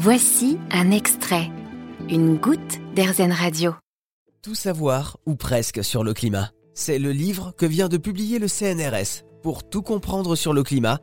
[0.00, 1.50] Voici un extrait,
[2.08, 3.74] une goutte d'Airzen Radio.
[4.44, 6.52] Tout savoir, ou presque, sur le climat.
[6.72, 11.00] C'est le livre que vient de publier le CNRS pour tout comprendre sur le climat,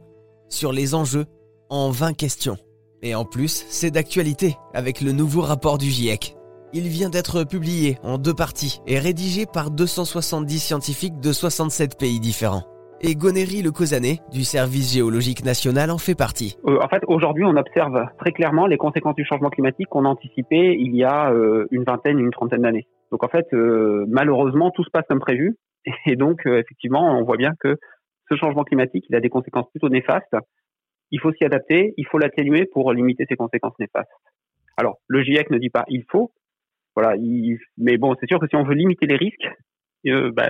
[0.47, 1.26] sur les enjeux,
[1.70, 2.58] en 20 questions.
[3.02, 6.38] Et en plus, c'est d'actualité avec le nouveau rapport du GIEC.
[6.71, 12.21] Il vient d'être publié en deux parties et rédigé par 270 scientifiques de 67 pays
[12.21, 12.64] différents.
[13.02, 16.55] Et Gonéry Le Cosané, du Service géologique national, en fait partie.
[16.66, 20.76] Euh, en fait, aujourd'hui, on observe très clairement les conséquences du changement climatique qu'on anticipait
[20.80, 22.88] il y a euh, une vingtaine, une trentaine d'années.
[23.12, 25.58] Donc en fait, euh, malheureusement, tout se passe comme prévu.
[26.05, 27.77] Et donc, effectivement, on voit bien que
[28.30, 30.35] ce changement climatique, il a des conséquences plutôt néfastes.
[31.12, 34.09] Il faut s'y adapter, il faut l'atténuer pour limiter ces conséquences néfastes.
[34.77, 36.32] Alors, le GIEC ne dit pas il faut,
[36.96, 39.48] voilà, il, mais bon, c'est sûr que si on veut limiter les risques,
[40.12, 40.50] euh, bah,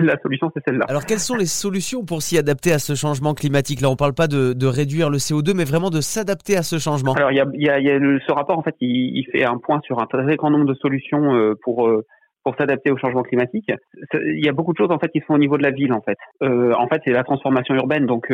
[0.00, 0.86] la solution c'est celle-là.
[0.88, 3.80] Alors quelles sont les solutions pour s'y adapter à ce changement climatique?
[3.80, 6.78] Là, on parle pas de, de, réduire le CO2, mais vraiment de s'adapter à ce
[6.78, 7.14] changement.
[7.14, 9.44] Alors il y a, y a, y a ce rapport en fait, il, il, fait
[9.44, 12.04] un point sur un très grand nombre de solutions euh, pour euh,
[12.44, 13.70] pour s'adapter au changement climatique.
[14.14, 15.92] Il y a beaucoup de choses en fait qui sont au niveau de la ville
[15.92, 16.18] en fait.
[16.42, 18.32] Euh, en fait, c'est la transformation urbaine, donc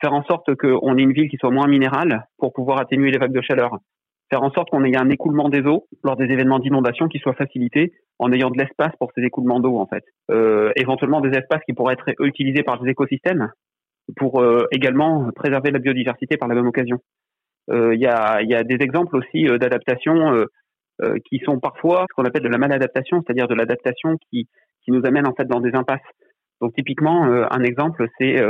[0.00, 3.18] faire en sorte qu'on ait une ville qui soit moins minérale pour pouvoir atténuer les
[3.18, 3.78] vagues de chaleur
[4.30, 7.34] faire en sorte qu'on ait un écoulement des eaux lors des événements d'inondation qui soit
[7.34, 10.04] facilité en ayant de l'espace pour ces écoulements d'eau en fait.
[10.30, 13.50] Euh, éventuellement des espaces qui pourraient être utilisés par des écosystèmes
[14.14, 16.98] pour euh, également préserver la biodiversité par la même occasion.
[17.70, 20.44] Euh, il y, a, y, a, des exemples aussi euh, d'adaptation
[21.28, 24.48] qui sont parfois ce qu'on appelle de la maladaptation, c'est-à-dire de l'adaptation qui,
[24.82, 26.00] qui nous amène en fait dans des impasses.
[26.62, 28.42] Donc typiquement un exemple c'est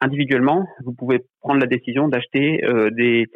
[0.00, 2.62] individuellement vous pouvez prendre la décision d'acheter
[2.92, 3.26] des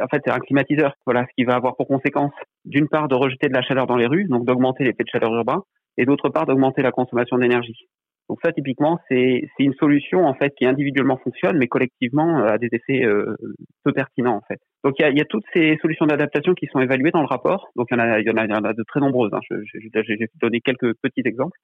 [0.00, 0.94] en fait, c'est un climatiseur.
[1.04, 2.32] Voilà, ce qui va avoir pour conséquence,
[2.64, 5.32] d'une part, de rejeter de la chaleur dans les rues, donc d'augmenter l'effet de chaleur
[5.34, 5.62] urbain,
[5.96, 7.88] et d'autre part, d'augmenter la consommation d'énergie.
[8.28, 12.58] Donc ça, typiquement, c'est une solution en fait qui individuellement fonctionne, mais collectivement euh, a
[12.58, 13.36] des effets euh,
[13.84, 14.60] peu pertinents en fait.
[14.84, 17.26] Donc il y a, y a, toutes ces solutions d'adaptation qui sont évaluées dans le
[17.26, 17.68] rapport.
[17.74, 19.32] Donc il y en a, y en a, y en a de très nombreuses.
[19.32, 19.40] Hein.
[19.48, 21.56] J'ai donné quelques petits exemples.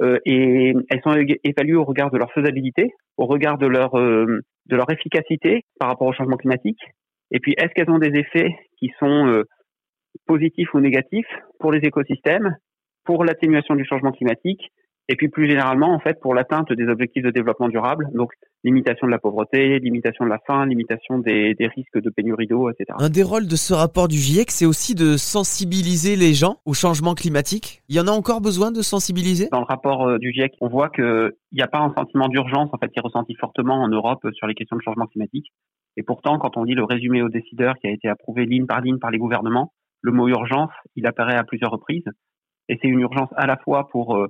[0.00, 1.14] Euh, et elles sont
[1.44, 5.88] évaluées au regard de leur faisabilité, au regard de leur euh, de leur efficacité par
[5.88, 6.80] rapport au changement climatique,
[7.34, 9.42] et puis, est-ce qu'elles ont des effets qui sont euh,
[10.24, 11.26] positifs ou négatifs
[11.58, 12.56] pour les écosystèmes,
[13.04, 14.70] pour l'atténuation du changement climatique,
[15.08, 18.30] et puis plus généralement, en fait, pour l'atteinte des objectifs de développement durable, donc
[18.62, 22.70] limitation de la pauvreté, limitation de la faim, limitation des, des risques de pénurie d'eau,
[22.70, 22.96] etc.
[23.00, 26.72] Un des rôles de ce rapport du GIEC, c'est aussi de sensibiliser les gens au
[26.72, 27.82] changement climatique.
[27.88, 29.48] Il y en a encore besoin de sensibiliser?
[29.50, 32.70] Dans le rapport euh, du GIEC, on voit qu'il n'y a pas un sentiment d'urgence
[32.72, 35.52] en fait qui est ressenti fortement en Europe sur les questions de changement climatique.
[35.96, 38.80] Et pourtant, quand on lit le résumé aux décideurs qui a été approuvé ligne par
[38.80, 42.04] ligne par les gouvernements, le mot urgence, il apparaît à plusieurs reprises.
[42.68, 44.28] Et c'est une urgence à la fois pour euh,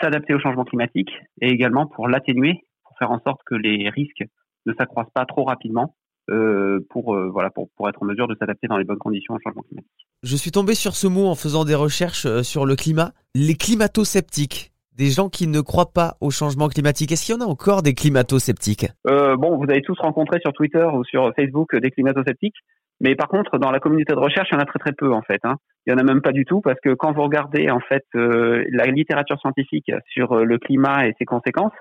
[0.00, 1.10] s'adapter au changement climatique
[1.40, 4.24] et également pour l'atténuer, pour faire en sorte que les risques
[4.66, 5.94] ne s'accroissent pas trop rapidement
[6.30, 9.34] euh, pour, euh, voilà, pour, pour être en mesure de s'adapter dans les bonnes conditions
[9.34, 9.90] au changement climatique.
[10.22, 14.69] Je suis tombé sur ce mot en faisant des recherches sur le climat, les climato-sceptiques
[15.00, 17.10] des gens qui ne croient pas au changement climatique.
[17.10, 18.86] Est-ce qu'il y en a encore des climato-sceptiques?
[19.08, 22.60] Euh, Bon, vous avez tous rencontré sur Twitter ou sur Facebook des climato-sceptiques,
[23.00, 25.10] mais par contre, dans la communauté de recherche, il y en a très très peu
[25.12, 25.40] en fait.
[25.44, 25.56] Hein.
[25.86, 28.04] Il y en a même pas du tout parce que quand vous regardez en fait
[28.14, 31.72] euh, la littérature scientifique sur euh, le climat et ses conséquences,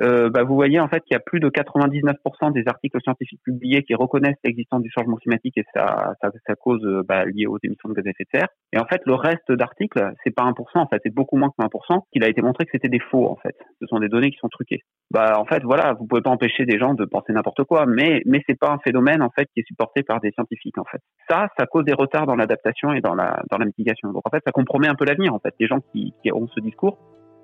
[0.00, 3.40] euh, bah, vous voyez en fait qu'il y a plus de 99% des articles scientifiques
[3.42, 7.46] publiés qui reconnaissent l'existence du changement climatique et sa, sa, sa cause euh, bah, liée
[7.46, 8.48] aux émissions de gaz à effet de serre.
[8.72, 11.62] Et en fait, le reste d'articles, c'est pas 1%, en fait, c'est beaucoup moins que
[11.62, 13.56] 1%, qu'il a été montré que c'était des faux, en fait.
[13.80, 14.80] Ce sont des données qui sont truquées.
[15.10, 18.22] Bah, en fait, voilà, vous pouvez pas empêcher des gens de penser n'importe quoi, mais,
[18.26, 21.00] mais c'est pas un phénomène, en fait, qui est supporté par des scientifiques, en fait.
[21.28, 24.12] Ça, ça cause des retards dans l'adaptation et dans la, dans la mitigation.
[24.12, 25.54] Donc, en fait, ça compromet un peu l'avenir, en fait.
[25.58, 26.98] Les gens qui, qui ont ce discours,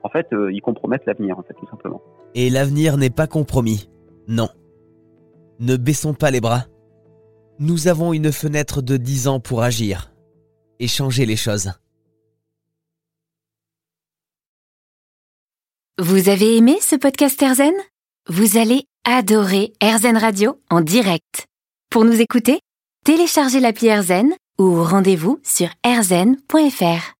[0.05, 2.01] en fait, euh, ils compromettent l'avenir, en fait, tout simplement.
[2.35, 3.89] Et l'avenir n'est pas compromis.
[4.29, 4.49] Non.
[5.59, 6.67] Ne baissons pas les bras.
[7.59, 10.13] Nous avons une fenêtre de 10 ans pour agir
[10.79, 11.73] et changer les choses.
[15.99, 17.73] Vous avez aimé ce podcast Erzen?
[18.29, 21.47] Vous allez adorer Erzen Radio en direct.
[21.91, 22.61] Pour nous écouter,
[23.05, 27.13] téléchargez l'appli Erzen ou rendez-vous sur erzen.fr.